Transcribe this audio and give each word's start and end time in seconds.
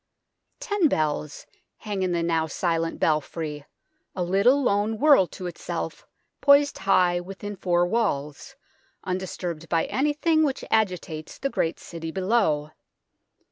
Ten 0.59 0.87
bells 0.87 1.45
hang 1.77 2.01
in 2.01 2.11
the 2.11 2.23
now 2.23 2.47
silent 2.47 2.99
belfry, 2.99 3.65
a 4.15 4.23
little 4.23 4.63
lone 4.63 4.97
world 4.97 5.31
to 5.33 5.45
itself 5.45 6.07
poised 6.41 6.79
high 6.79 7.19
within 7.19 7.55
four 7.55 7.85
walls, 7.85 8.55
undisturbed 9.03 9.69
by 9.69 9.85
anything 9.85 10.41
which 10.43 10.65
agitates 10.71 11.37
the 11.37 11.51
great 11.51 11.79
city 11.79 12.09
below. 12.09 12.71